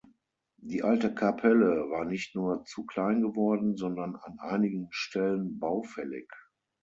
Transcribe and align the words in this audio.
Die 0.57 0.81
alte 0.81 1.13
Kapelle 1.13 1.91
war 1.91 2.05
nicht 2.05 2.35
nur 2.35 2.63
zu 2.65 2.87
klein 2.87 3.21
geworden, 3.21 3.75
sondern 3.77 4.15
an 4.15 4.39
einigen 4.39 4.87
Stellen 4.89 5.59
baufällig. 5.59 6.27